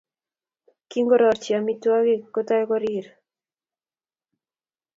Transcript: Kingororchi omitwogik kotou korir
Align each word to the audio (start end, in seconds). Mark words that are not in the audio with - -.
Kingororchi 0.89 1.49
omitwogik 1.59 2.21
kotou 2.33 2.63
korir 2.69 3.05